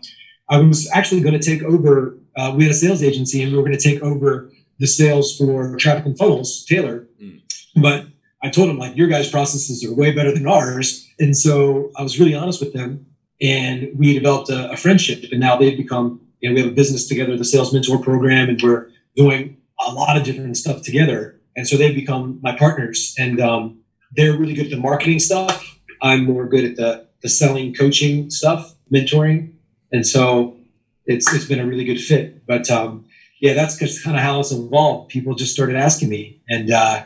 [0.49, 3.57] I was actually going to take over, uh, we had a sales agency and we
[3.57, 7.07] were going to take over the sales for traffic and funnels, Taylor.
[7.21, 7.41] Mm.
[7.75, 8.05] But
[8.43, 11.05] I told them like your guys' processes are way better than ours.
[11.19, 13.05] And so I was really honest with them
[13.41, 16.75] and we developed a, a friendship and now they've become you know, we have a
[16.75, 21.39] business together, the Sales Mentor Program, and we're doing a lot of different stuff together.
[21.55, 23.79] And so they've become my partners, and um,
[24.15, 25.79] they're really good at the marketing stuff.
[26.01, 29.53] I'm more good at the the selling, coaching stuff, mentoring,
[29.91, 30.57] and so
[31.05, 32.45] it's it's been a really good fit.
[32.45, 33.05] But um,
[33.39, 35.09] yeah, that's just kind of how it's evolved.
[35.09, 37.03] People just started asking me, and uh,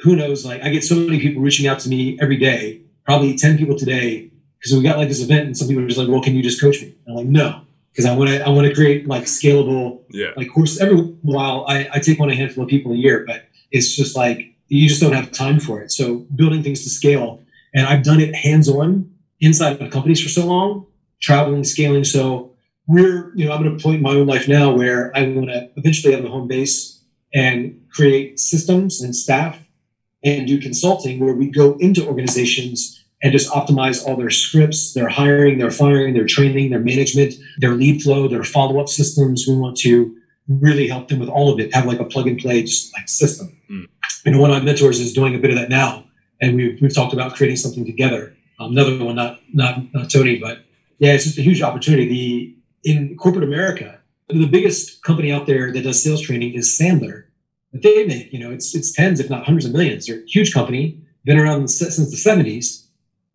[0.00, 0.44] who knows?
[0.44, 2.82] Like I get so many people reaching out to me every day.
[3.04, 4.30] Probably ten people today
[4.64, 6.42] because we got like this event and some people are just like, well, can you
[6.42, 6.94] just coach me?
[7.06, 7.60] And I'm like, no,
[7.92, 10.30] because I want to I want to create like scalable yeah.
[10.36, 13.44] like course every while I, I take on a handful of people a year, but
[13.70, 15.92] it's just like you just don't have time for it.
[15.92, 17.42] So building things to scale,
[17.74, 19.10] and I've done it hands on
[19.40, 20.86] inside of companies for so long,
[21.20, 22.04] traveling, scaling.
[22.04, 22.52] So
[22.86, 25.48] we're you know I'm at a point in my own life now where I want
[25.48, 27.02] to eventually have a home base
[27.34, 29.58] and create systems and staff
[30.22, 35.08] and do consulting where we go into organizations and just optimize all their scripts, their
[35.08, 39.46] hiring, their firing, their training, their management, their lead flow, their follow up systems.
[39.48, 40.14] We want to
[40.46, 43.08] really help them with all of it, have like a plug and play just like
[43.08, 43.58] system.
[43.70, 43.88] Mm.
[44.26, 46.03] And one of my mentors is doing a bit of that now.
[46.44, 48.36] And we've, we've talked about creating something together.
[48.60, 50.64] Um, another one, not, not, not Tony, but
[50.98, 52.08] yeah, it's just a huge opportunity.
[52.08, 52.56] The,
[52.90, 57.24] in corporate America, the biggest company out there that does sales training is Sandler.
[57.72, 60.06] But they make, you know, it's, it's tens, if not hundreds of millions.
[60.06, 62.84] They're a huge company, been around since the 70s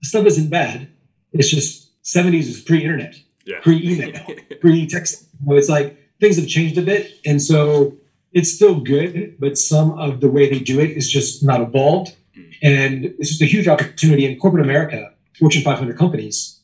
[0.01, 0.89] the stuff isn't bad.
[1.33, 3.59] It's just 70s is pre-internet, yeah.
[3.61, 4.25] pre-email,
[4.61, 5.25] pre-text.
[5.45, 7.97] So it's like things have changed a bit, and so
[8.31, 12.15] it's still good, but some of the way they do it is just not evolved.
[12.61, 16.59] And it's just a huge opportunity in corporate America, Fortune 500 companies,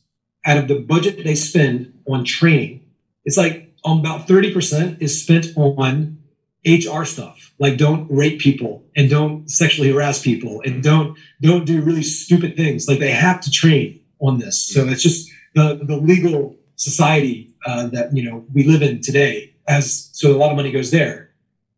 [0.46, 2.84] out of the budget they spend on training,
[3.24, 6.18] it's like um, about 30% is spent on
[6.64, 10.80] HR stuff, like don't rape people and don't sexually harass people and mm-hmm.
[10.82, 12.88] don't don't do really stupid things.
[12.88, 14.72] Like they have to train on this.
[14.72, 14.92] So mm-hmm.
[14.92, 19.54] it's just the the legal society uh, that you know we live in today.
[19.68, 21.30] As so, a lot of money goes there.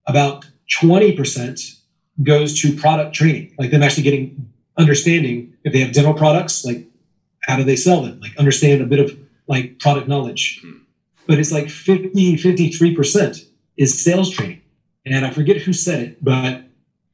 [0.06, 0.46] About
[0.80, 1.60] twenty percent
[2.22, 6.86] goes to product training, like them actually getting understanding if they have dental products, like
[7.42, 10.60] how do they sell them, like understand a bit of like product knowledge.
[10.62, 10.78] Hmm.
[11.26, 14.62] But it's like 50, 53% is sales training
[15.14, 16.62] and I forget who said it, but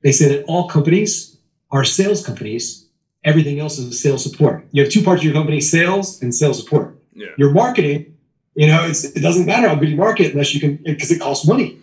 [0.02, 1.36] they say that all companies
[1.70, 2.86] are sales companies.
[3.24, 4.66] Everything else is sales support.
[4.72, 6.98] You have two parts of your company: sales and sales support.
[7.14, 7.28] Yeah.
[7.38, 8.16] Your marketing,
[8.54, 11.46] you know, it doesn't matter how good you market unless you can, because it costs
[11.46, 11.78] money.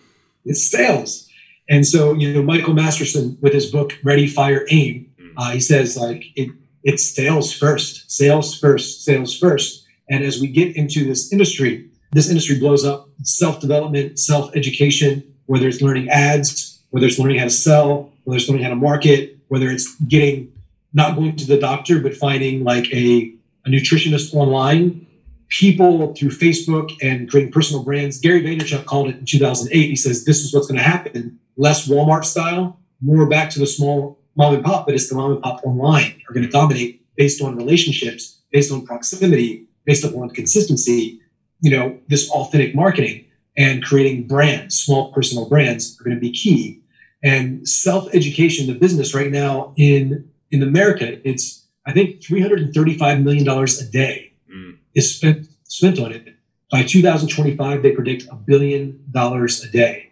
[0.45, 1.27] It's sales.
[1.69, 5.33] And so, you know, Michael Masterson with his book Ready, Fire, Aim, mm.
[5.37, 6.49] uh, he says like it,
[6.83, 9.85] it's sales first, sales first, sales first.
[10.09, 15.23] And as we get into this industry, this industry blows up self development, self education,
[15.45, 18.75] whether it's learning ads, whether it's learning how to sell, whether it's learning how to
[18.75, 20.51] market, whether it's getting
[20.93, 23.33] not going to the doctor, but finding like a,
[23.65, 25.07] a nutritionist online,
[25.47, 28.19] people through Facebook and creating personal brands.
[28.19, 29.89] Gary Vaynerchuk called it in 2008.
[29.89, 33.67] He says, This is what's going to happen less Walmart style, more back to the
[33.67, 37.01] small mom and pop, but it's the mom and pop online are going to dominate
[37.15, 41.19] based on relationships, based on proximity, based upon consistency,
[41.61, 43.25] you know, this authentic marketing
[43.57, 46.81] and creating brands, small personal brands are going to be key.
[47.23, 53.79] And self-education, the business right now in in America, it's I think 335 million dollars
[53.79, 54.77] a day mm.
[54.95, 56.35] is spent spent on it.
[56.71, 60.10] By 2025, they predict a billion dollars a day.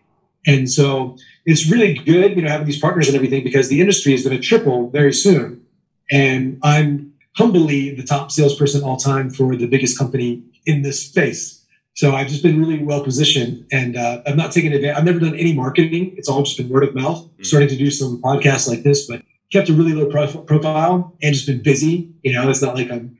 [0.49, 4.13] And so it's really good, you know, having these partners and everything because the industry
[4.13, 5.63] is going to triple very soon.
[6.11, 11.63] And I'm humbly the top salesperson all time for the biggest company in this space.
[11.93, 14.97] So I've just been really well positioned, and uh, I've not taken advantage.
[14.97, 17.25] I've never done any marketing; it's all just been word of mouth.
[17.25, 17.43] Mm-hmm.
[17.43, 21.33] Starting to do some podcasts like this, but kept a really low prof- profile and
[21.33, 22.09] just been busy.
[22.23, 23.17] You know, it's not like I'm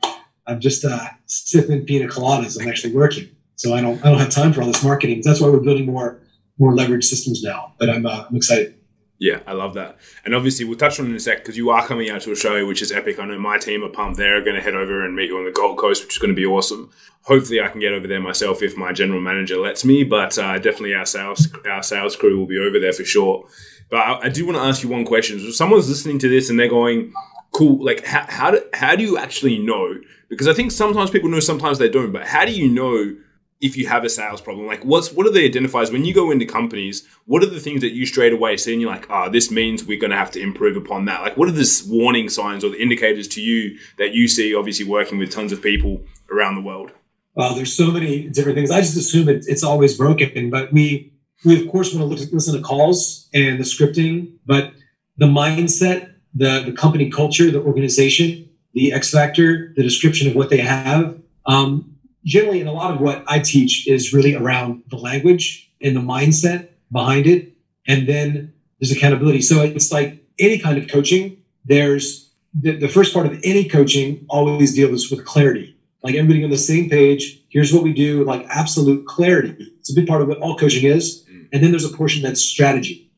[0.47, 2.57] I'm just uh, sipping pina coladas.
[2.59, 5.23] I'm actually working, so I don't I don't have time for all this marketing.
[5.25, 6.21] That's why we're building more
[6.59, 7.73] more leverage systems now.
[7.79, 8.75] But I'm uh, I'm excited.
[9.19, 9.97] Yeah, I love that.
[10.23, 12.31] And obviously, we'll touch on it in a sec because you are coming out to
[12.31, 13.19] a show which is epic.
[13.19, 14.17] I know my team are pumped.
[14.17, 16.29] They're going to head over and meet you on the Gold Coast, which is going
[16.29, 16.89] to be awesome.
[17.23, 20.05] Hopefully, I can get over there myself if my general manager lets me.
[20.05, 23.45] But uh, definitely, our sales our sales crew will be over there for sure.
[23.89, 25.37] But I, I do want to ask you one question.
[25.39, 27.11] So someone's listening to this and they're going,
[27.51, 29.95] "Cool, like how how do, how do you actually know?"
[30.29, 32.13] Because I think sometimes people know, sometimes they don't.
[32.13, 33.17] But how do you know?
[33.61, 35.91] If you have a sales problem like what's what are the identifiers?
[35.91, 38.81] When you go into companies what are the things that you straight away see and
[38.81, 41.21] you're like ah oh, this means we're going to have to improve upon that.
[41.21, 44.85] Like what are the warning signs or the indicators to you that you see obviously
[44.85, 46.91] working with tons of people around the world?
[47.35, 48.71] Well there's so many different things.
[48.71, 51.13] I just assume it, it's always broken but we
[51.45, 54.73] we of course want to look, listen to calls and the scripting but
[55.17, 60.49] the mindset the the company culture the organization the x factor the description of what
[60.49, 64.97] they have um, generally, and a lot of what I teach is really around the
[64.97, 67.53] language and the mindset behind it.
[67.87, 69.41] And then there's accountability.
[69.41, 74.25] So it's like any kind of coaching, there's the, the first part of any coaching
[74.29, 75.75] always deals with clarity.
[76.03, 77.41] Like everybody on the same page.
[77.49, 79.55] Here's what we do, like absolute clarity.
[79.79, 81.25] It's a big part of what all coaching is.
[81.29, 81.49] Mm.
[81.51, 83.11] And then there's a portion that's strategy,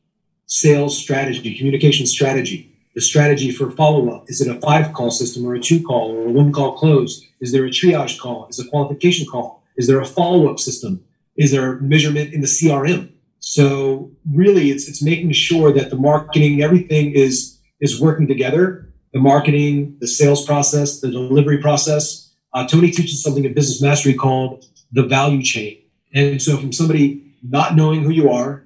[0.46, 2.71] sales strategy, communication strategy.
[2.94, 4.24] The strategy for follow up.
[4.28, 7.24] Is it a five call system or a two call or a one call close?
[7.40, 8.46] Is there a triage call?
[8.48, 9.62] Is a qualification call?
[9.76, 11.02] Is there a follow up system?
[11.36, 13.10] Is there measurement in the CRM?
[13.40, 18.88] So really, it's it's making sure that the marketing, everything is is working together.
[19.12, 22.30] The marketing, the sales process, the delivery process.
[22.54, 25.78] Uh, Tony teaches something in business mastery called the value chain.
[26.14, 28.64] And so, from somebody not knowing who you are,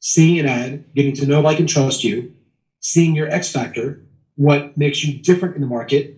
[0.00, 2.34] seeing an ad, getting to know, like, and trust you,
[2.80, 4.02] seeing your X factor,
[4.36, 6.16] what makes you different in the market,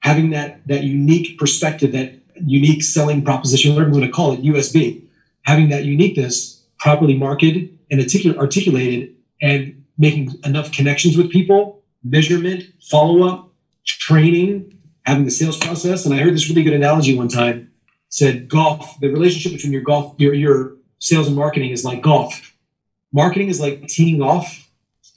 [0.00, 4.42] having that that unique perspective, that unique selling proposition, whatever you want to call it,
[4.42, 5.04] USP,
[5.42, 12.64] having that uniqueness properly marketed and articul- articulated, and making enough connections with people, measurement,
[12.80, 13.50] follow up,
[13.84, 16.04] training, having the sales process.
[16.04, 17.70] And I heard this really good analogy one time.
[18.08, 22.54] Said golf, the relationship between your golf, your your sales and marketing is like golf.
[23.12, 24.61] Marketing is like teeing off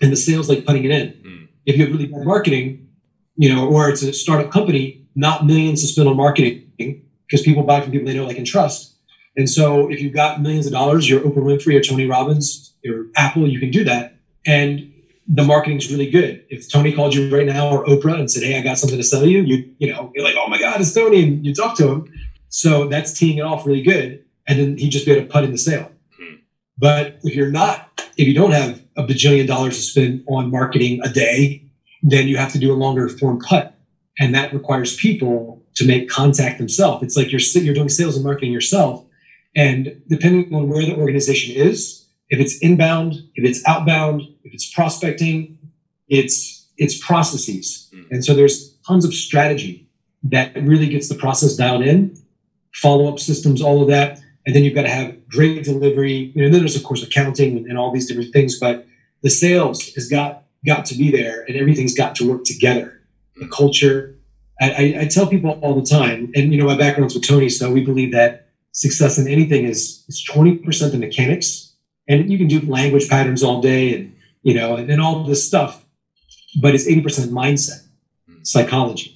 [0.01, 1.09] and the sales like putting it in.
[1.13, 1.47] Mm.
[1.65, 2.87] If you have really bad marketing,
[3.35, 7.63] you know, or it's a startup company, not millions to spend on marketing because people
[7.63, 8.95] buy from people they know, like, and trust.
[9.37, 13.07] And so if you've got millions of dollars, you're Oprah Winfrey or Tony Robbins or
[13.15, 14.15] Apple, you can do that.
[14.45, 14.93] And
[15.27, 16.45] the marketing's really good.
[16.49, 19.03] If Tony called you right now or Oprah and said, Hey, I got something to
[19.03, 21.23] sell you, you, you know, you're like, Oh my God, it's Tony.
[21.23, 22.13] And you talk to him.
[22.49, 24.23] So that's teeing it off really good.
[24.47, 25.91] And then he just be able to put in the sale.
[26.17, 26.35] Hmm.
[26.77, 31.01] But if you're not, if you don't have a bajillion dollars to spend on marketing
[31.03, 31.65] a day,
[32.01, 33.77] then you have to do a longer form cut.
[34.19, 37.03] And that requires people to make contact themselves.
[37.03, 39.05] It's like you're, you're doing sales and marketing yourself.
[39.55, 44.71] And depending on where the organization is, if it's inbound, if it's outbound, if it's
[44.73, 45.57] prospecting,
[46.07, 47.89] it's, it's processes.
[47.93, 48.05] Mm.
[48.11, 49.89] And so there's tons of strategy
[50.23, 52.17] that really gets the process dialed in,
[52.73, 56.31] follow up systems, all of that and then you've got to have great delivery.
[56.33, 58.75] You know, then there's of course accounting and, and all these different things, but
[59.23, 60.31] the sales has got
[60.65, 63.01] got to be there, and everything's got to work together.
[63.37, 63.97] The culture.
[64.61, 67.49] I, I, I tell people all the time, and you know, my background's with Tony,
[67.49, 68.31] so we believe that
[68.71, 71.73] success in anything is is twenty percent the mechanics,
[72.07, 75.45] and you can do language patterns all day, and you know, and, and all this
[75.45, 75.85] stuff,
[76.61, 77.81] but it's eighty percent mindset,
[78.43, 79.11] psychology,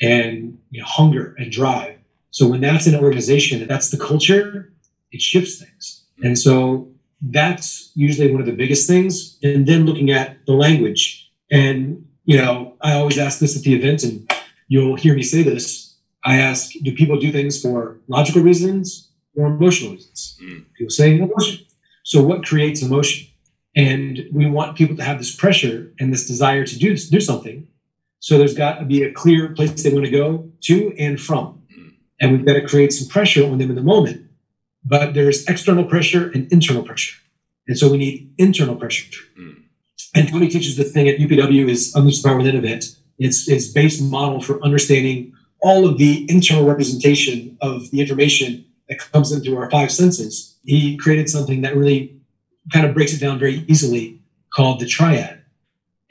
[0.00, 1.96] and you know, hunger and drive.
[2.30, 4.72] So when that's an organization, that's the culture,
[5.14, 6.04] it shifts things.
[6.22, 6.88] And so
[7.22, 9.38] that's usually one of the biggest things.
[9.42, 11.30] And then looking at the language.
[11.50, 14.30] And, you know, I always ask this at the event, and
[14.68, 15.96] you'll hear me say this.
[16.24, 20.38] I ask, do people do things for logical reasons or emotional reasons?
[20.42, 20.64] Mm.
[20.76, 21.64] People say emotion.
[22.02, 23.28] So what creates emotion?
[23.76, 27.68] And we want people to have this pressure and this desire to do, do something.
[28.20, 31.62] So there's got to be a clear place they want to go to and from.
[31.76, 31.94] Mm.
[32.20, 34.23] And we've got to create some pressure on them in the moment
[34.84, 37.16] but there's external pressure and internal pressure.
[37.66, 39.10] And so we need internal pressure.
[39.38, 39.62] Mm.
[40.14, 42.84] And Tony teaches the thing at UPW is Unleash the Power Within event.
[43.18, 48.98] It's it's base model for understanding all of the internal representation of the information that
[48.98, 50.58] comes into our five senses.
[50.64, 52.20] He created something that really
[52.72, 54.20] kind of breaks it down very easily
[54.54, 55.42] called the triad.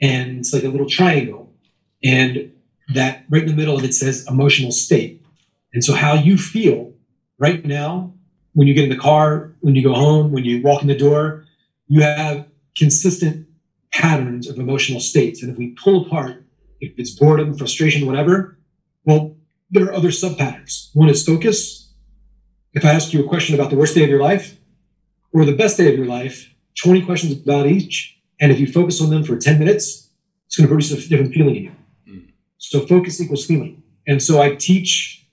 [0.00, 1.52] And it's like a little triangle.
[2.02, 2.52] And
[2.92, 5.24] that right in the middle of it says emotional state.
[5.72, 6.92] And so how you feel
[7.38, 8.12] right now
[8.54, 10.96] when you get in the car, when you go home, when you walk in the
[10.96, 11.44] door,
[11.86, 13.46] you have consistent
[13.92, 15.42] patterns of emotional states.
[15.42, 16.44] And if we pull apart,
[16.80, 18.58] if it's boredom, frustration, whatever,
[19.04, 19.36] well,
[19.70, 20.90] there are other sub patterns.
[20.94, 21.92] One is focus.
[22.72, 24.56] If I ask you a question about the worst day of your life
[25.32, 28.18] or the best day of your life, 20 questions about each.
[28.40, 30.10] And if you focus on them for 10 minutes,
[30.46, 31.72] it's going to produce a different feeling in you.
[32.08, 32.28] Mm.
[32.58, 33.82] So focus equals feeling.
[34.06, 35.26] And so I teach,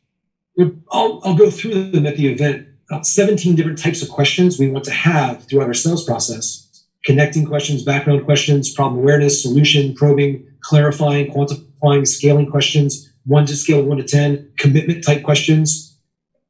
[0.91, 4.69] I'll, I'll go through them at the event about 17 different types of questions we
[4.69, 6.67] want to have throughout our sales process
[7.03, 13.81] connecting questions, background questions, problem awareness, solution, probing, clarifying, quantifying, scaling questions, one to scale
[13.81, 15.97] one to 10, commitment type questions.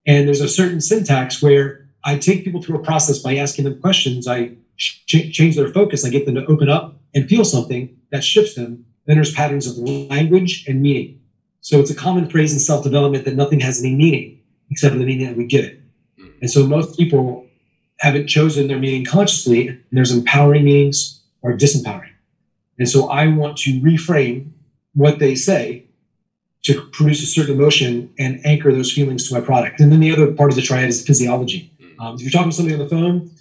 [0.06, 3.80] And there's a certain syntax where I take people through a process by asking them
[3.80, 4.28] questions.
[4.28, 6.04] I ch- change their focus.
[6.04, 8.86] I get them to open up and feel something that shifts them.
[9.06, 11.22] Then there's patterns of language and meaning.
[11.62, 15.00] So it's a common phrase in self development that nothing has any meaning except for
[15.00, 15.81] the meaning that we give it.
[16.42, 17.48] And so most people
[18.00, 19.68] haven't chosen their meaning consciously.
[19.68, 22.10] And there's empowering meanings or disempowering.
[22.80, 24.52] And so I want to reframe
[24.94, 25.86] what they say
[26.64, 29.80] to produce a certain emotion and anchor those feelings to my product.
[29.80, 31.72] And then the other part of the triad is physiology.
[31.80, 32.02] Hmm.
[32.02, 33.32] Um, if you're talking to somebody on the phone,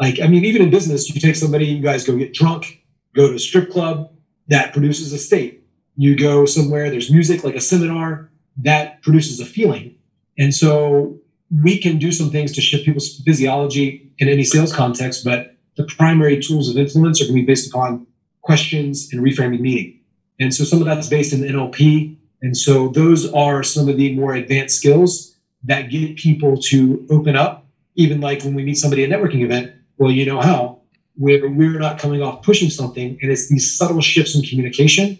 [0.00, 2.84] like, I mean, even in business, you take somebody, you guys go get drunk,
[3.14, 4.12] go to a strip club,
[4.48, 5.64] that produces a state.
[5.96, 9.96] You go somewhere, there's music, like a seminar, that produces a feeling.
[10.38, 11.20] And so
[11.50, 15.84] we can do some things to shift people's physiology in any sales context, but the
[15.84, 18.06] primary tools of influence are going to be based upon
[18.42, 20.00] questions and reframing meaning.
[20.40, 22.16] And so some of that's based in NLP.
[22.42, 27.36] And so those are some of the more advanced skills that get people to open
[27.36, 27.66] up.
[27.94, 30.80] Even like when we meet somebody at a networking event, well, you know how,
[31.16, 35.18] where we're not coming off pushing something, and it's these subtle shifts in communication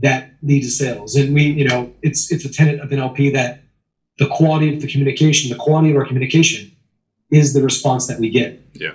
[0.00, 1.14] that lead to sales.
[1.14, 3.62] And we, you know, it's it's a tenet of NLP that
[4.20, 6.70] the quality of the communication, the quality of our communication
[7.32, 8.60] is the response that we get.
[8.74, 8.92] Yeah.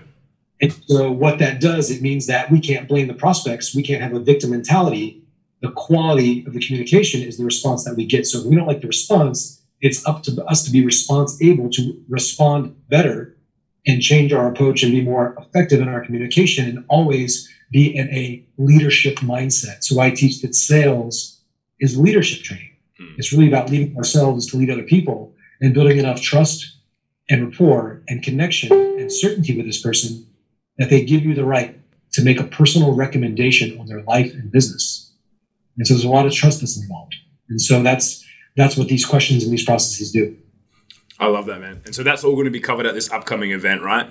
[0.61, 3.75] And so what that does, it means that we can't blame the prospects.
[3.75, 5.23] We can't have a victim mentality.
[5.61, 8.27] The quality of the communication is the response that we get.
[8.27, 11.69] So if we don't like the response, it's up to us to be response able
[11.71, 13.35] to respond better
[13.87, 18.09] and change our approach and be more effective in our communication and always be in
[18.09, 19.83] a leadership mindset.
[19.83, 21.41] So I teach that sales
[21.79, 22.64] is leadership training.
[22.99, 23.15] Mm.
[23.17, 26.77] It's really about leading ourselves to lead other people and building enough trust
[27.29, 30.27] and rapport and connection and certainty with this person
[30.77, 31.79] that they give you the right
[32.13, 35.11] to make a personal recommendation on their life and business.
[35.77, 37.15] And so there's a lot of trust that's involved.
[37.49, 38.23] And so that's
[38.55, 40.37] that's what these questions and these processes do.
[41.19, 41.81] I love that, man.
[41.85, 44.09] And so that's all going to be covered at this upcoming event, right?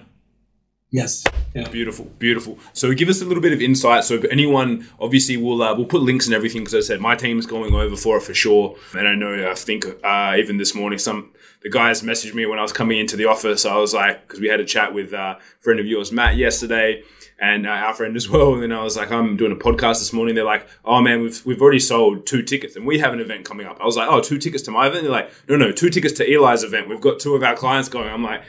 [0.94, 1.24] Yes.
[1.56, 1.68] Yeah.
[1.70, 2.56] Beautiful, beautiful.
[2.72, 4.04] So give us a little bit of insight.
[4.04, 7.46] So anyone, obviously, we'll uh, we'll put links and everything because I said my team's
[7.46, 8.76] going over for it for sure.
[8.96, 11.32] And I know I think uh, even this morning some
[11.64, 13.66] the guys messaged me when I was coming into the office.
[13.66, 16.36] I was like, because we had a chat with uh, a friend of yours, Matt,
[16.36, 17.02] yesterday,
[17.40, 18.54] and uh, our friend as well.
[18.54, 20.36] And then I was like, I'm doing a podcast this morning.
[20.36, 23.44] They're like, oh man, we've, we've already sold two tickets and we have an event
[23.44, 23.80] coming up.
[23.80, 25.02] I was like, oh, two tickets to my event?
[25.02, 26.88] They're like, no, no, two tickets to Eli's event.
[26.88, 28.08] We've got two of our clients going.
[28.08, 28.44] I'm like,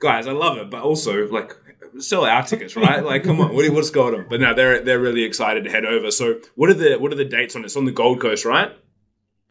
[0.00, 1.54] guys, I love it, but also like
[1.98, 3.04] sell our tickets, right?
[3.04, 4.26] Like, come on, what, what's going on?
[4.28, 6.10] But now they're they're really excited to head over.
[6.10, 7.66] So, what are the what are the dates on it?
[7.66, 8.72] It's on the Gold Coast, right?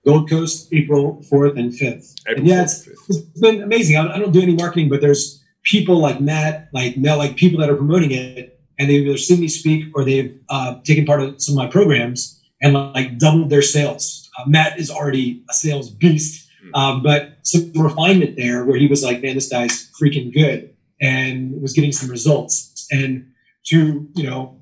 [0.05, 2.13] Gold Coast, April 4th and 5th.
[2.27, 3.95] April yeah, 4th, it's, it's been amazing.
[3.95, 7.59] I, I, don't do any marketing, but there's people like Matt, like Mel, like people
[7.61, 11.21] that are promoting it, and they've either seen me speak or they've uh, taken part
[11.21, 14.29] of some of my programs and like doubled their sales.
[14.37, 16.75] Uh, Matt is already a sales beast, mm-hmm.
[16.75, 21.61] um, but some refinement there where he was like, man, this guy's freaking good and
[21.61, 22.87] was getting some results.
[22.91, 23.31] And
[23.65, 24.61] to, you know,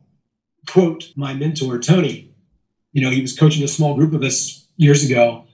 [0.69, 2.34] quote my mentor, Tony,
[2.93, 5.45] you know, he was coaching a small group of us years ago,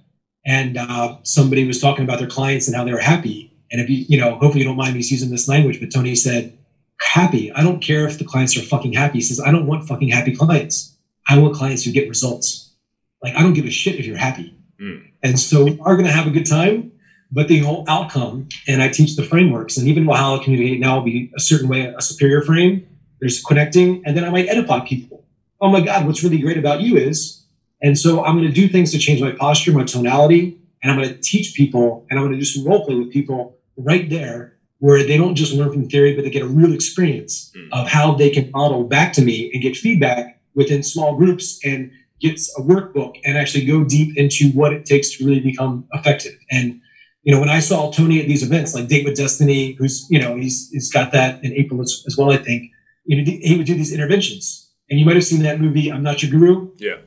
[0.45, 3.53] and uh, somebody was talking about their clients and how they were happy.
[3.71, 6.15] And if you, you know, hopefully you don't mind me using this language, but Tony
[6.15, 6.57] said,
[7.01, 7.51] happy.
[7.51, 9.19] I don't care if the clients are fucking happy.
[9.19, 10.97] He says, I don't want fucking happy clients.
[11.27, 12.73] I want clients who get results.
[13.21, 14.55] Like, I don't give a shit if you're happy.
[14.81, 15.11] Mm.
[15.23, 16.91] And so we are going to have a good time,
[17.31, 20.97] but the whole outcome, and I teach the frameworks, and even while I communicate now
[20.97, 22.87] will be a certain way, a superior frame.
[23.19, 25.25] There's connecting, and then I might edify people.
[25.59, 27.37] Oh my God, what's really great about you is
[27.81, 30.97] and so I'm going to do things to change my posture, my tonality, and I'm
[30.97, 34.09] going to teach people and I'm going to do some role play with people right
[34.09, 37.67] there where they don't just learn from theory, but they get a real experience mm.
[37.71, 41.91] of how they can model back to me and get feedback within small groups and
[42.19, 46.33] get a workbook and actually go deep into what it takes to really become effective.
[46.51, 46.79] And
[47.27, 50.19] you know, when I saw Tony at these events like Date with Destiny, who's you
[50.19, 52.71] know he's he's got that in April as, as well, I think.
[53.03, 55.91] You know, he would do these interventions, and you might have seen that movie.
[55.91, 56.71] I'm not your guru.
[56.77, 56.97] Yeah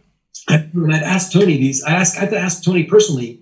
[0.73, 3.41] when I'd ask Tony these, I asked I had to ask Tony personally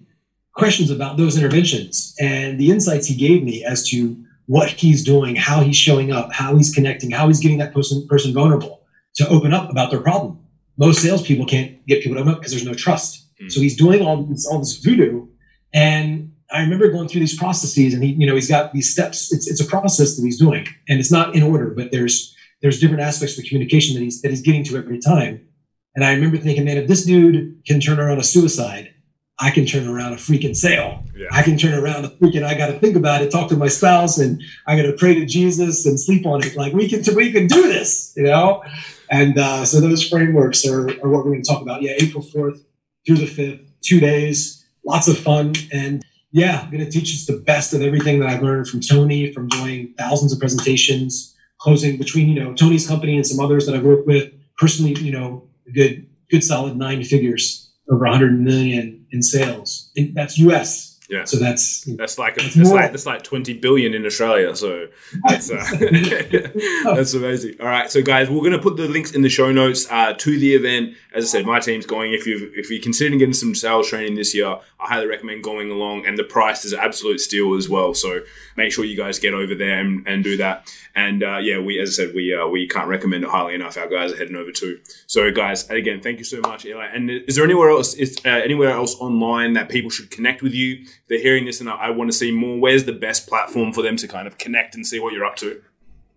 [0.55, 4.17] questions about those interventions and the insights he gave me as to
[4.47, 8.07] what he's doing, how he's showing up, how he's connecting, how he's getting that person
[8.09, 8.83] person vulnerable
[9.17, 10.39] to open up about their problem.
[10.77, 13.27] Most salespeople can't get people to open up because there's no trust.
[13.43, 13.51] Mm.
[13.51, 15.27] So he's doing all this, all this voodoo.
[15.73, 19.33] And I remember going through these processes and he, you know, he's got these steps.
[19.33, 22.81] It's, it's a process that he's doing and it's not in order, but there's, there's
[22.81, 25.47] different aspects of the communication that he's, that he's getting to every time.
[25.95, 28.95] And I remember thinking, man, if this dude can turn around a suicide,
[29.41, 31.05] I can turn around a freaking sale.
[31.17, 31.29] Yeah.
[31.31, 32.43] I can turn around a freaking.
[32.43, 35.15] I got to think about it, talk to my spouse, and I got to pray
[35.15, 36.57] to Jesus and sleep on it.
[36.57, 38.65] Like we can, we can do this, you know.
[39.11, 41.83] And uh, so those frameworks are, are what we're going to talk about.
[41.83, 42.65] Yeah, April fourth
[43.07, 47.27] through the fifth, two days, lots of fun, and yeah, I'm going to teach us
[47.27, 51.97] the best of everything that I've learned from Tony, from doing thousands of presentations, closing
[51.97, 54.95] between you know Tony's company and some others that I've worked with personally.
[55.01, 59.91] You know, a good good solid nine figures, over 100 million in sales.
[60.15, 60.89] that's U.S.
[61.09, 61.25] Yeah.
[61.25, 64.55] So that's that's like that's, that's like that's like 20 billion in Australia.
[64.55, 64.89] So
[65.27, 65.57] that's uh,
[66.95, 67.55] that's amazing.
[67.61, 70.39] All right, so guys, we're gonna put the links in the show notes uh, to
[70.39, 70.97] the event.
[71.19, 72.13] As I said, my team's going.
[72.13, 74.47] If you if you're considering getting some sales training this year,
[74.81, 76.07] I highly recommend going along.
[76.07, 77.93] And the price is absolute steal as well.
[77.93, 78.21] So
[78.57, 80.73] make sure you guys get over there and, and do that.
[80.95, 83.77] And uh, yeah, we as I said, we uh, we can't recommend it highly enough.
[83.77, 84.79] Our guys are heading over too.
[85.07, 86.87] So guys, again, thank you so much, Eli.
[86.87, 90.55] And is there anywhere else is uh, anywhere else online that people should connect with
[90.55, 90.87] you?
[91.09, 92.59] they're hearing this and I want to see more.
[92.59, 95.37] Where's the best platform for them to kind of connect and see what you're up
[95.37, 95.63] to?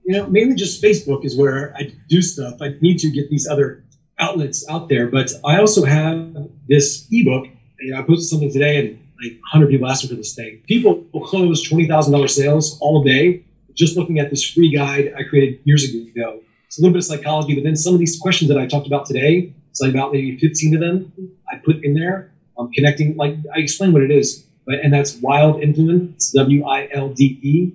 [0.04, 2.62] You know, mainly just Facebook is where I do stuff.
[2.62, 3.84] I need to get these other
[4.22, 5.08] outlets out there.
[5.08, 7.48] But I also have this ebook.
[7.80, 10.62] You know, I posted something today, and like 100 people asked me for this thing.
[10.68, 13.44] People will close $20,000 sales all day
[13.74, 16.42] just looking at this free guide I created years ago.
[16.68, 18.88] It's a little bit of psychology, but then some of these questions that I talked
[18.88, 21.12] about today, it's like about maybe 15 of them
[21.52, 22.32] I put in there.
[22.58, 26.90] I'm connecting, like I explain what it is, but and that's Wilde Influence, W I
[26.94, 27.74] L D E,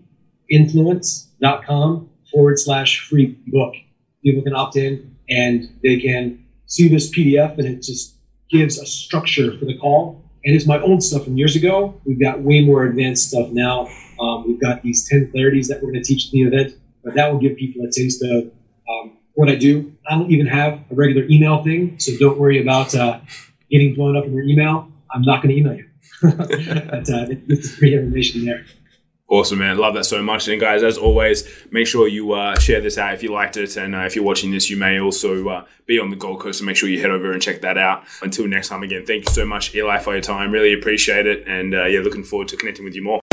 [0.51, 3.75] influence.com forward slash free book.
[4.23, 8.16] People can opt in and they can see this PDF and it just
[8.51, 10.22] gives a structure for the call.
[10.45, 12.01] And it's my old stuff from years ago.
[12.05, 13.89] We've got way more advanced stuff now.
[14.20, 17.14] Um, we've got these 10 clarities that we're going to teach at the event, but
[17.14, 18.53] that will give people a taste of
[18.89, 19.93] um, what I do.
[20.09, 23.20] I don't even have a regular email thing, so don't worry about uh,
[23.70, 24.89] getting blown up in your email.
[25.11, 25.87] I'm not going to email you.
[26.22, 28.64] but uh, is free information there.
[29.29, 29.77] Awesome, man.
[29.77, 30.47] Love that so much.
[30.47, 33.77] And guys, as always, make sure you uh, share this out if you liked it.
[33.77, 36.61] And uh, if you're watching this, you may also uh, be on the Gold Coast
[36.61, 38.05] and make sure you head over and check that out.
[38.22, 40.53] Until next time, again, thank you so much, Eli, for your time.
[40.53, 41.47] Really appreciate it.
[41.49, 43.26] And uh, yeah, looking forward to connecting with you more.